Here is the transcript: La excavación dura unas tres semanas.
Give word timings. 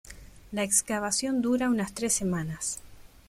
La 0.51 0.63
excavación 0.63 1.43
dura 1.43 1.69
unas 1.69 1.93
tres 1.93 2.11
semanas. 2.13 2.79